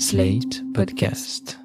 [0.00, 1.58] Slate Podcast.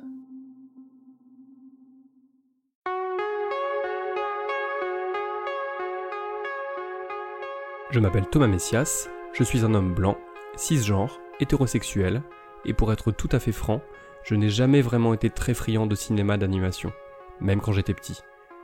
[7.91, 10.17] Je m'appelle Thomas Messias, je suis un homme blanc,
[10.55, 12.23] cisgenre, hétérosexuel,
[12.65, 13.81] et pour être tout à fait franc,
[14.23, 16.91] je n'ai jamais vraiment été très friand de cinéma d'animation,
[17.39, 18.19] même quand j'étais petit.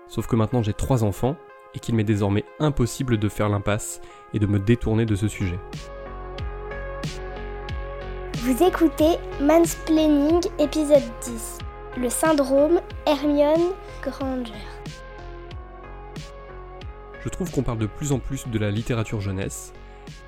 [0.07, 1.37] Sauf que maintenant j'ai trois enfants,
[1.75, 4.01] et qu'il m'est désormais impossible de faire l'impasse
[4.33, 5.59] et de me détourner de ce sujet.
[8.41, 11.57] Vous écoutez Mansplaining épisode 10,
[11.97, 14.53] le syndrome Hermione Granger.
[17.21, 19.73] Je trouve qu'on parle de plus en plus de la littérature jeunesse,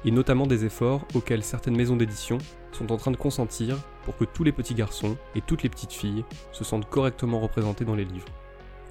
[0.03, 2.37] et notamment des efforts auxquels certaines maisons d'édition
[2.73, 5.93] sont en train de consentir pour que tous les petits garçons et toutes les petites
[5.93, 8.27] filles se sentent correctement représentés dans les livres.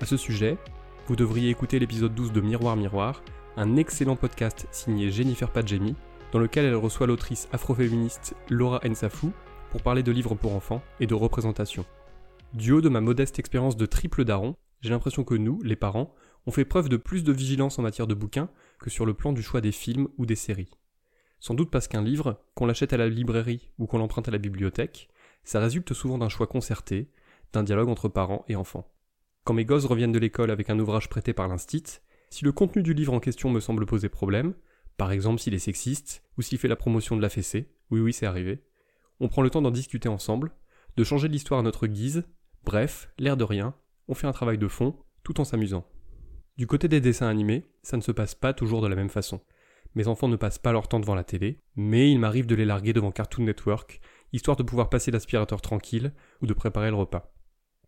[0.01, 0.57] À ce sujet,
[1.09, 3.23] vous devriez écouter l'épisode 12 de Miroir Miroir,
[3.59, 5.95] un excellent podcast signé Jennifer Padjemi,
[6.33, 9.33] dans lequel elle reçoit l'autrice afroféministe Laura Ensafou
[9.71, 11.85] pour parler de livres pour enfants et de représentation.
[12.53, 16.15] Du haut de ma modeste expérience de triple daron, j'ai l'impression que nous, les parents,
[16.47, 18.49] on fait preuve de plus de vigilance en matière de bouquins
[18.81, 20.71] que sur le plan du choix des films ou des séries.
[21.39, 24.39] Sans doute parce qu'un livre, qu'on l'achète à la librairie ou qu'on l'emprunte à la
[24.39, 25.09] bibliothèque,
[25.45, 27.11] ça résulte souvent d'un choix concerté,
[27.53, 28.91] d'un dialogue entre parents et enfants.
[29.45, 32.83] Quand mes gosses reviennent de l'école avec un ouvrage prêté par l'instit, si le contenu
[32.83, 34.55] du livre en question me semble poser problème,
[35.01, 38.13] par exemple s'il est sexiste ou s'il fait la promotion de la fessée, oui oui
[38.13, 38.63] c'est arrivé,
[39.19, 40.53] on prend le temps d'en discuter ensemble,
[40.99, 42.25] de changer l'histoire à notre guise,
[42.67, 43.75] bref, l'air de rien,
[44.09, 45.87] on fait un travail de fond tout en s'amusant.
[46.59, 49.41] Du côté des dessins animés, ça ne se passe pas toujours de la même façon.
[49.95, 52.67] Mes enfants ne passent pas leur temps devant la télé, mais il m'arrive de les
[52.67, 54.03] larguer devant Cartoon Network,
[54.35, 56.13] histoire de pouvoir passer l'aspirateur tranquille
[56.43, 57.33] ou de préparer le repas.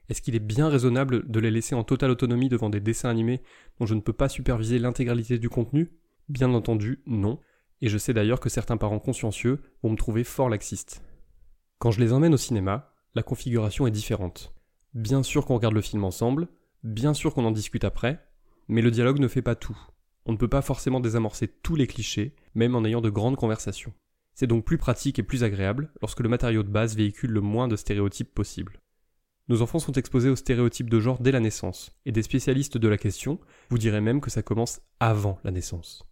[0.08, 3.42] Est-ce qu'il est bien raisonnable de les laisser en totale autonomie devant des dessins animés
[3.78, 5.90] dont je ne peux pas superviser l'intégralité du contenu?
[6.28, 7.41] Bien entendu, non,
[7.81, 11.03] et je sais d'ailleurs que certains parents consciencieux vont me trouver fort laxiste.
[11.79, 14.55] Quand je les emmène au cinéma, la configuration est différente.
[14.95, 16.48] Bien sûr qu'on regarde le film ensemble,
[16.84, 18.25] bien sûr qu'on en discute après,
[18.69, 19.77] mais le dialogue ne fait pas tout.
[20.24, 23.92] On ne peut pas forcément désamorcer tous les clichés, même en ayant de grandes conversations.
[24.35, 27.69] C'est donc plus pratique et plus agréable lorsque le matériau de base véhicule le moins
[27.69, 28.80] de stéréotypes possible.
[29.48, 32.89] Nos enfants sont exposés aux stéréotypes de genre dès la naissance, et des spécialistes de
[32.89, 36.07] la question vous diraient même que ça commence avant la naissance.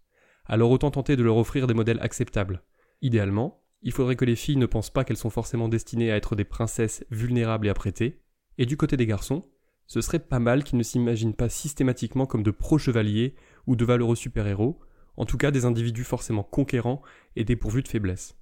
[0.52, 2.64] Alors autant tenter de leur offrir des modèles acceptables.
[3.02, 6.34] Idéalement, il faudrait que les filles ne pensent pas qu'elles sont forcément destinées à être
[6.34, 8.18] des princesses vulnérables et apprêtées,
[8.58, 9.44] et du côté des garçons,
[9.86, 13.36] ce serait pas mal qu'ils ne s'imaginent pas systématiquement comme de pro-chevaliers
[13.68, 14.80] ou de valeureux super-héros,
[15.16, 17.00] en tout cas des individus forcément conquérants
[17.36, 18.36] et dépourvus de faiblesse.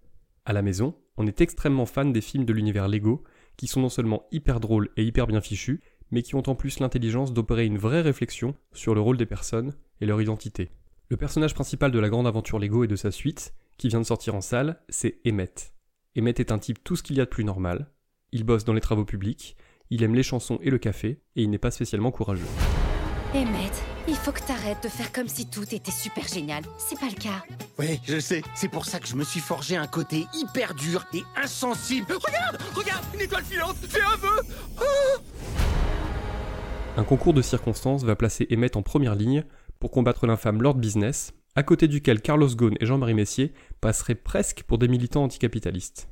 [0.47, 3.23] À la maison, on est extrêmement fan des films de l'univers Lego,
[3.59, 6.81] qui sont non seulement hyper drôles et hyper bien fichus, mais qui ont en plus
[6.81, 10.71] l'intelligence d'opérer une vraie réflexion sur le rôle des personnes et leur identité.
[11.11, 14.05] Le personnage principal de la grande aventure Lego et de sa suite, qui vient de
[14.05, 15.73] sortir en salle, c'est Emmett.
[16.19, 17.91] Emmett est un type tout ce qu'il y a de plus normal.
[18.31, 19.57] Il bosse dans les travaux publics,
[19.89, 22.45] il aime les chansons et le café, et il n'est pas spécialement courageux.
[23.33, 23.73] Emmett,
[24.07, 26.63] il faut que t'arrêtes de faire comme si tout était super génial.
[26.77, 27.43] C'est pas le cas.
[27.79, 28.43] Oui, je sais.
[28.55, 32.13] C'est pour ça que je me suis forgé un côté hyper dur et insensible.
[32.13, 34.43] Regarde Regarde Une étoile filante Fais un vœu
[36.99, 39.47] Un concours de circonstances va placer Emmett en première ligne
[39.79, 44.63] pour combattre l'infâme Lord Business, à côté duquel Carlos Ghosn et Jean-Marie Messier passeraient presque
[44.63, 46.09] pour des militants anticapitalistes.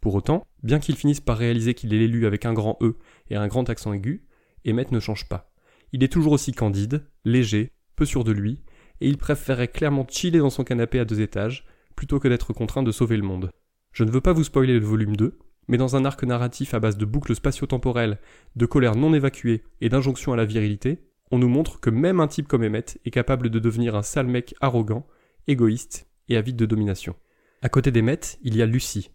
[0.00, 2.96] Pour autant, bien qu'il finisse par réaliser qu'il est l'élu avec un grand E
[3.30, 4.26] et un grand accent aigu,
[4.66, 5.52] Emmett ne change pas.
[5.92, 8.62] Il est toujours aussi candide, léger, peu sûr de lui,
[9.00, 12.82] et il préférerait clairement chiller dans son canapé à deux étages, plutôt que d'être contraint
[12.82, 13.50] de sauver le monde.
[13.92, 16.80] Je ne veux pas vous spoiler le volume 2, mais dans un arc narratif à
[16.80, 18.18] base de boucles spatio-temporelles,
[18.56, 22.28] de colère non évacuée et d'injonctions à la virilité, on nous montre que même un
[22.28, 25.06] type comme Emmett est capable de devenir un sale mec arrogant,
[25.46, 27.16] égoïste et avide de domination.
[27.62, 29.10] À côté d'Emmett, il y a Lucie,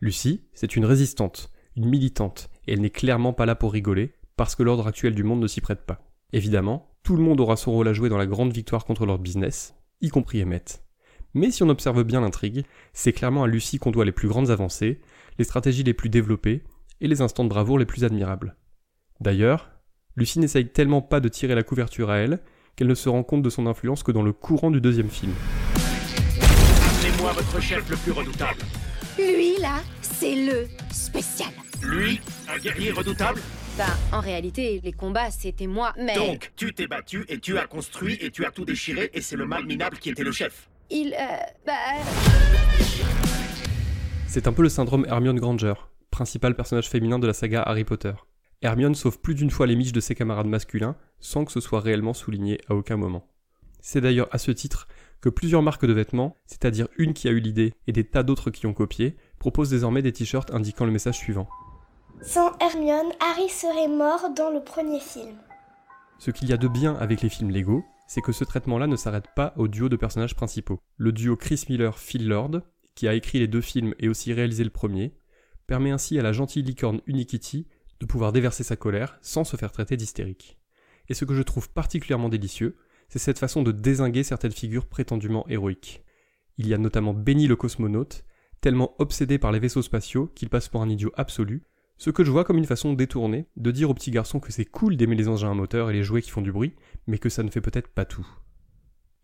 [0.00, 4.54] Lucie, c'est une résistante, une militante, et elle n'est clairement pas là pour rigoler, parce
[4.54, 6.02] que l'ordre actuel du monde ne s'y prête pas.
[6.32, 9.18] Évidemment, tout le monde aura son rôle à jouer dans la grande victoire contre leur
[9.18, 10.84] business, y compris Emmett.
[11.32, 14.50] Mais si on observe bien l'intrigue, c'est clairement à Lucie qu'on doit les plus grandes
[14.50, 15.00] avancées,
[15.38, 16.64] les stratégies les plus développées,
[17.00, 18.56] et les instants de bravoure les plus admirables.
[19.20, 19.70] D'ailleurs,
[20.16, 22.38] Lucie n'essaye tellement pas de tirer la couverture à elle,
[22.76, 25.32] qu'elle ne se rend compte de son influence que dans le courant du deuxième film.
[26.40, 28.60] Appelez-moi votre chef le plus redoutable.
[29.18, 31.48] Lui, là, c'est le spécial.
[31.82, 33.40] Lui, un guerrier redoutable
[33.76, 36.14] Bah, en réalité, les combats, c'était moi, mais...
[36.14, 39.36] Donc, tu t'es battu et tu as construit et tu as tout déchiré et c'est
[39.36, 40.68] le mal minable qui était le chef.
[40.90, 41.36] Il, euh,
[41.66, 41.72] bah...
[44.28, 45.74] C'est un peu le syndrome Hermione Granger,
[46.12, 48.12] principal personnage féminin de la saga Harry Potter.
[48.62, 51.80] Hermione sauve plus d'une fois les miches de ses camarades masculins sans que ce soit
[51.80, 53.26] réellement souligné à aucun moment.
[53.80, 54.88] C'est d'ailleurs à ce titre
[55.20, 58.50] que plusieurs marques de vêtements, c'est-à-dire une qui a eu l'idée et des tas d'autres
[58.50, 61.48] qui ont copié, propose désormais des t-shirts indiquant le message suivant.
[62.22, 65.36] Sans Hermione, Harry serait mort dans le premier film.
[66.18, 68.96] Ce qu'il y a de bien avec les films Lego, c'est que ce traitement-là ne
[68.96, 70.80] s'arrête pas au duo de personnages principaux.
[70.96, 72.60] Le duo Chris Miller-Phil Lord,
[72.94, 75.14] qui a écrit les deux films et aussi réalisé le premier,
[75.66, 77.66] permet ainsi à la gentille licorne Unikitty
[78.06, 80.58] pouvoir déverser sa colère sans se faire traiter d'hystérique.
[81.08, 82.76] Et ce que je trouve particulièrement délicieux,
[83.08, 86.04] c'est cette façon de désinguer certaines figures prétendument héroïques.
[86.56, 88.24] Il y a notamment Benny le cosmonaute,
[88.60, 91.64] tellement obsédé par les vaisseaux spatiaux qu'il passe pour un idiot absolu,
[91.96, 94.64] ce que je vois comme une façon détournée de dire aux petits garçons que c'est
[94.64, 96.74] cool d'aimer les engins à moteur et les jouets qui font du bruit,
[97.06, 98.26] mais que ça ne fait peut-être pas tout.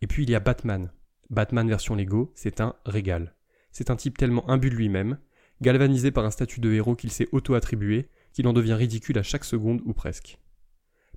[0.01, 0.91] Et puis il y a Batman.
[1.29, 3.35] Batman version Lego, c'est un régal.
[3.71, 5.17] C'est un type tellement imbu de lui-même,
[5.61, 9.45] galvanisé par un statut de héros qu'il s'est auto-attribué, qu'il en devient ridicule à chaque
[9.45, 10.39] seconde ou presque.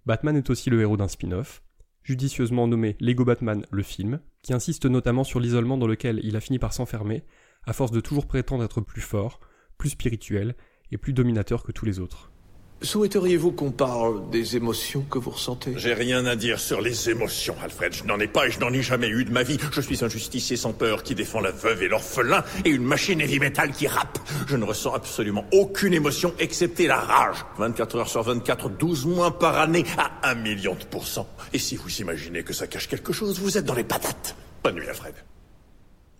[0.07, 1.63] Batman est aussi le héros d'un spin-off,
[2.03, 6.41] judicieusement nommé Lego Batman le film, qui insiste notamment sur l'isolement dans lequel il a
[6.41, 7.25] fini par s'enfermer,
[7.65, 9.41] à force de toujours prétendre être plus fort,
[9.79, 10.55] plus spirituel
[10.91, 12.34] et plus dominateur que tous les autres.
[12.83, 15.73] Souhaiteriez-vous qu'on parle des émotions que vous ressentez?
[15.77, 17.95] J'ai rien à dire sur les émotions, Alfred.
[17.95, 19.59] Je n'en ai pas et je n'en ai jamais eu de ma vie.
[19.73, 23.21] Je suis un justicier sans peur qui défend la veuve et l'orphelin et une machine
[23.23, 24.19] heavy metal qui rappe.
[24.47, 27.39] Je ne ressens absolument aucune émotion excepté la rage.
[27.59, 31.29] 24 heures sur 24, 12 mois par année à 1 million de pourcents.
[31.55, 34.37] Et si vous imaginez que ça cache quelque chose, vous êtes dans les patates.
[34.63, 35.15] Bonne nuit, Alfred.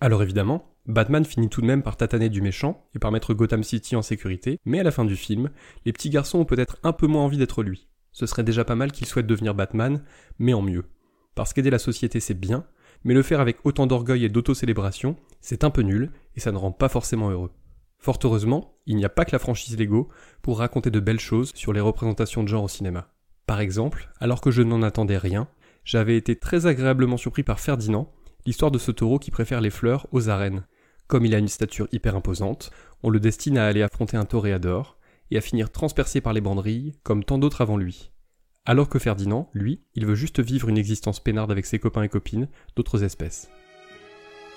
[0.05, 3.63] Alors évidemment, Batman finit tout de même par tataner du méchant et par mettre Gotham
[3.63, 5.49] City en sécurité, mais à la fin du film,
[5.87, 7.89] les petits garçons ont peut-être un peu moins envie d'être lui.
[8.13, 10.03] Ce serait déjà pas mal qu'il souhaite devenir Batman,
[10.39, 10.85] mais en mieux.
[11.35, 12.67] Parce qu'aider la société c'est bien,
[13.03, 16.59] mais le faire avec autant d'orgueil et d'auto-célébration, c'est un peu nul, et ça ne
[16.59, 17.53] rend pas forcément heureux.
[17.99, 20.11] Fort heureusement, il n'y a pas que la franchise Lego
[20.43, 23.09] pour raconter de belles choses sur les représentations de genre au cinéma.
[23.47, 25.49] Par exemple, alors que je n'en attendais rien,
[25.83, 28.13] j'avais été très agréablement surpris par Ferdinand,
[28.47, 30.67] l'histoire de ce taureau qui préfère les fleurs aux arènes.
[31.07, 32.71] Comme il a une stature hyper imposante,
[33.03, 34.99] on le destine à aller affronter un toréador
[35.31, 38.11] et à finir transpercé par les banderilles comme tant d'autres avant lui.
[38.67, 42.09] Alors que Ferdinand, lui, il veut juste vivre une existence peinarde avec ses copains et
[42.09, 43.49] copines d'autres espèces.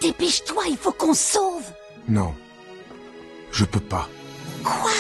[0.01, 1.65] Dépêche-toi, il faut qu'on sauve
[2.07, 2.33] Non.
[3.51, 4.07] Je peux pas.
[4.63, 4.91] Quoi?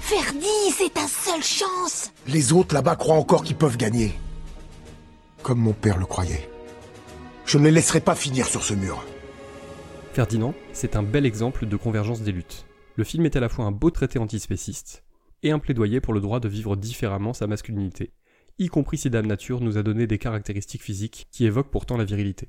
[0.00, 4.12] Ferdi, c'est ta seule chance Les autres là-bas croient encore qu'ils peuvent gagner.
[5.42, 6.51] Comme mon père le croyait.
[7.52, 9.04] Je ne les laisserai pas finir sur ce mur.
[10.14, 12.64] Ferdinand, c'est un bel exemple de convergence des luttes.
[12.96, 15.04] Le film est à la fois un beau traité antispéciste
[15.42, 18.14] et un plaidoyer pour le droit de vivre différemment sa masculinité,
[18.58, 22.06] y compris si Dame Nature nous a donné des caractéristiques physiques qui évoquent pourtant la
[22.06, 22.48] virilité.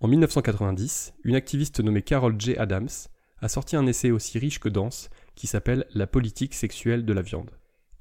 [0.00, 2.56] En 1990, une activiste nommée Carol J.
[2.56, 2.88] Adams
[3.40, 7.22] a sorti un essai aussi riche que dense qui s'appelle La politique sexuelle de la
[7.22, 7.52] viande.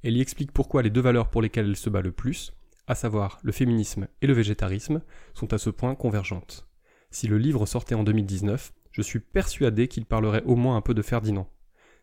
[0.01, 2.51] Elle y explique pourquoi les deux valeurs pour lesquelles elle se bat le plus,
[2.91, 5.01] à savoir le féminisme et le végétarisme,
[5.33, 6.67] sont à ce point convergentes.
[7.09, 10.93] Si le livre sortait en 2019, je suis persuadé qu'il parlerait au moins un peu
[10.93, 11.47] de Ferdinand.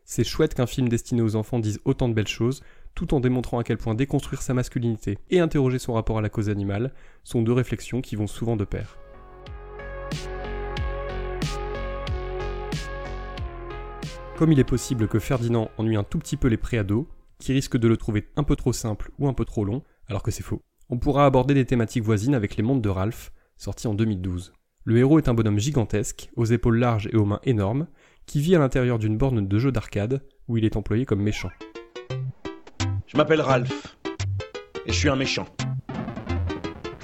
[0.07, 2.63] C'est chouette qu'un film destiné aux enfants dise autant de belles choses,
[2.95, 6.31] tout en démontrant à quel point déconstruire sa masculinité et interroger son rapport à la
[6.31, 8.97] cause animale sont deux réflexions qui vont souvent de pair.
[14.39, 17.07] Comme il est possible que Ferdinand ennuie un tout petit peu les préados,
[17.39, 20.23] qui risquent de le trouver un peu trop simple ou un peu trop long, alors
[20.23, 23.87] que c'est faux, on pourra aborder des thématiques voisines avec Les Mondes de Ralph, sorti
[23.87, 24.53] en 2012.
[24.85, 27.89] Le héros est un bonhomme gigantesque, aux épaules larges et aux mains énormes,
[28.25, 31.51] qui vit à l'intérieur d'une borne de jeu d'arcade où il est employé comme méchant.
[33.07, 33.97] Je m'appelle Ralph.
[34.87, 35.47] Et je suis un méchant.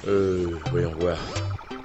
[0.07, 1.19] Euh, voyons voir.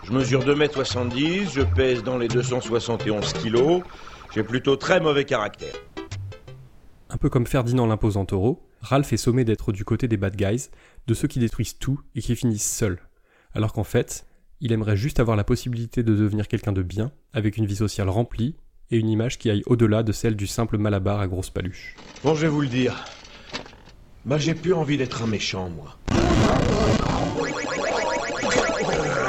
[0.05, 3.83] Je mesure 2m70, je pèse dans les 271 kilos.
[4.35, 5.75] J'ai plutôt très mauvais caractère.
[7.11, 10.71] Un peu comme Ferdinand l'imposant taureau, Ralph est sommé d'être du côté des bad guys,
[11.07, 12.99] de ceux qui détruisent tout et qui finissent seuls.
[13.55, 14.27] Alors qu'en fait,
[14.61, 18.09] il aimerait juste avoir la possibilité de devenir quelqu'un de bien, avec une vie sociale
[18.09, 18.57] remplie
[18.91, 21.95] et une image qui aille au-delà de celle du simple malabar à grosse paluche.
[22.25, 23.05] Bon, je vais vous le dire.
[24.25, 25.97] Bah, j'ai plus envie d'être un méchant, moi.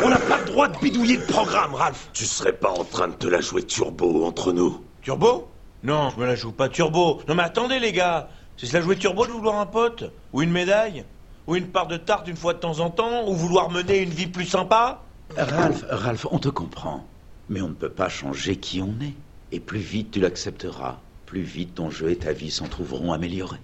[0.04, 2.10] On n'a pas le droit de bidouiller le programme, Ralph.
[2.14, 4.84] Tu serais pas en train de te la jouer turbo entre nous?
[5.02, 5.50] Turbo?
[5.84, 7.22] Non, je me la joue pas turbo.
[7.28, 10.42] Non mais attendez les gars, c'est se la jouer turbo de vouloir un pote Ou
[10.42, 11.04] une médaille
[11.48, 14.10] Ou une part de tarte une fois de temps en temps Ou vouloir mener une
[14.10, 15.04] vie plus sympa
[15.38, 17.08] Ralph, Ralph, on te comprend.
[17.50, 19.14] Mais on ne peut pas changer qui on est.
[19.54, 23.60] Et plus vite tu l'accepteras, plus vite ton jeu et ta vie s'en trouveront améliorés.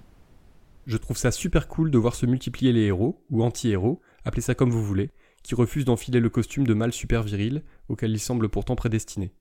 [0.85, 4.55] Je trouve ça super cool de voir se multiplier les héros, ou anti-héros, appelez ça
[4.55, 5.11] comme vous voulez,
[5.43, 9.33] qui refusent d'enfiler le costume de mâle super viril auquel ils semblent pourtant prédestinés.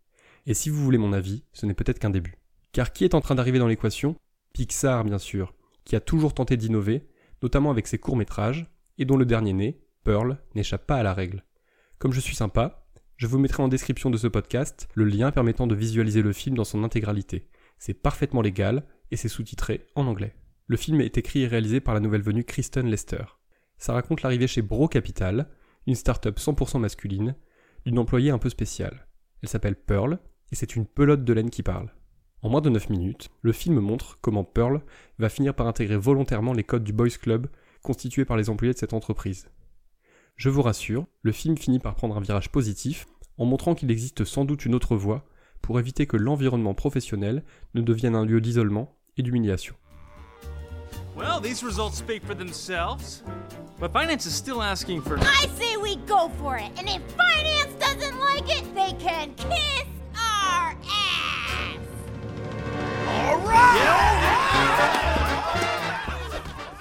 [0.47, 2.37] Et si vous voulez mon avis, ce n'est peut-être qu'un début.
[2.73, 4.17] Car qui est en train d'arriver dans l'équation?
[4.56, 5.52] Pixar, bien sûr,
[5.84, 7.06] qui a toujours tenté d'innover,
[7.42, 11.44] notamment avec ses courts-métrages, et dont le dernier né, Pearl, n'échappe pas à la règle.
[11.98, 15.66] Comme je suis sympa, je vous mettrai en description de ce podcast le lien permettant
[15.66, 17.50] de visualiser le film dans son intégralité.
[17.76, 20.34] C'est parfaitement légal et c'est sous-titré en anglais.
[20.68, 23.25] Le film est écrit et réalisé par la nouvelle venue Kristen Lester.
[23.76, 25.50] Ça raconte l'arrivée chez Bro Capital,
[25.86, 27.36] une start-up 100% masculine,
[27.84, 29.06] d'une employée un peu spéciale.
[29.42, 30.18] Elle s'appelle Pearl
[30.50, 31.92] et c'est une pelote de laine qui parle.
[32.43, 34.83] En moins de 9 minutes, le film montre comment Pearl
[35.19, 37.49] va finir par intégrer volontairement les codes du Boys Club
[37.83, 39.49] constitués par les employés de cette entreprise.
[40.37, 43.07] Je vous rassure, le film finit par prendre un virage positif
[43.38, 45.25] en montrant qu'il existe sans doute une autre voie
[45.62, 47.43] pour éviter que l'environnement professionnel
[47.75, 49.75] ne devienne un lieu d'isolement et d'humiliation.
[51.16, 53.25] Well, these results speak for themselves.
[53.81, 55.19] But finance is still asking for.
[55.19, 59.96] I say we go for it, and if finance doesn't like it, they can kiss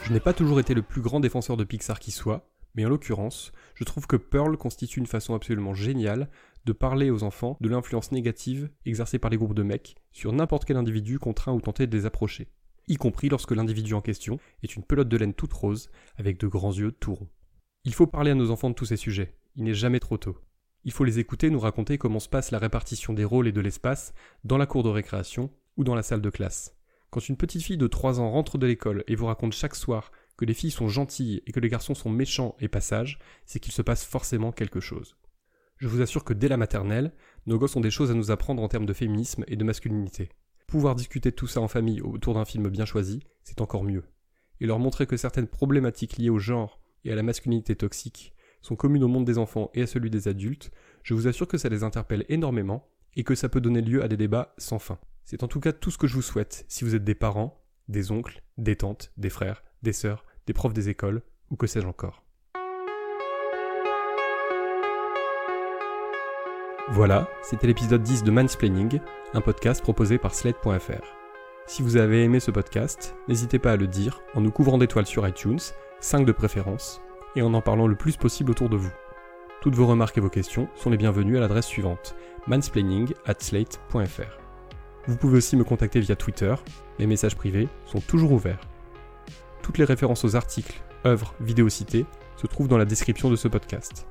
[0.03, 2.89] Je n'ai pas toujours été le plus grand défenseur de Pixar qui soit, mais en
[2.89, 6.29] l'occurrence, je trouve que Pearl constitue une façon absolument géniale
[6.65, 10.65] de parler aux enfants de l'influence négative exercée par les groupes de mecs sur n'importe
[10.65, 12.49] quel individu contraint ou tenté de les approcher,
[12.87, 16.47] y compris lorsque l'individu en question est une pelote de laine toute rose avec de
[16.47, 17.29] grands yeux tout ronds.
[17.83, 20.37] Il faut parler à nos enfants de tous ces sujets, il n'est jamais trop tôt.
[20.83, 23.61] Il faut les écouter nous raconter comment se passe la répartition des rôles et de
[23.61, 26.75] l'espace dans la cour de récréation ou dans la salle de classe.
[27.09, 30.11] Quand une petite fille de 3 ans rentre de l'école et vous raconte chaque soir
[30.37, 33.71] que les filles sont gentilles et que les garçons sont méchants et passages, c'est qu'il
[33.71, 35.15] se passe forcément quelque chose.
[35.77, 37.13] Je vous assure que dès la maternelle,
[37.45, 40.29] nos gosses ont des choses à nous apprendre en termes de féminisme et de masculinité.
[40.67, 44.03] Pouvoir discuter tout ça en famille autour d'un film bien choisi, c'est encore mieux.
[44.61, 48.75] Et leur montrer que certaines problématiques liées au genre et à la masculinité toxique sont
[48.75, 50.71] communes au monde des enfants et à celui des adultes,
[51.03, 54.07] je vous assure que ça les interpelle énormément et que ça peut donner lieu à
[54.07, 54.97] des débats sans fin.
[55.25, 57.59] C'est en tout cas tout ce que je vous souhaite si vous êtes des parents,
[57.87, 61.87] des oncles, des tantes, des frères, des sœurs, des profs des écoles, ou que sais-je
[61.87, 62.23] encore.
[66.91, 68.99] Voilà, c'était l'épisode 10 de Mansplaining,
[69.33, 71.03] un podcast proposé par Sled.fr.
[71.65, 75.07] Si vous avez aimé ce podcast, n'hésitez pas à le dire en nous couvrant d'étoiles
[75.07, 75.57] sur iTunes,
[76.01, 77.01] 5 de préférence,
[77.35, 78.93] et en en parlant le plus possible autour de vous.
[79.61, 82.15] Toutes vos remarques et vos questions sont les bienvenues à l'adresse suivante
[82.45, 84.44] mansplaining at slate.fr.
[85.07, 86.55] Vous pouvez aussi me contacter via Twitter,
[86.97, 88.61] mes messages privés sont toujours ouverts.
[89.61, 92.05] Toutes les références aux articles, œuvres, vidéos citées
[92.37, 94.07] se trouvent dans la description de ce podcast.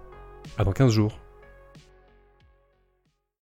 [0.56, 1.23] À dans 15 jours.